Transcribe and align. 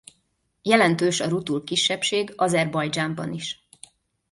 Jelentős 0.61 1.19
a 1.19 1.27
rutul 1.27 1.63
kisebbség 1.63 2.33
Azerbajdzsánban 2.35 3.31
is. 3.33 3.67